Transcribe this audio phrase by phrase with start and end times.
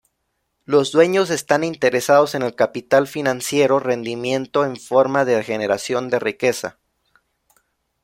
[0.65, 6.79] Los dueños están interesados en el capital financiero—rendimiento en forma de generación de riqueza.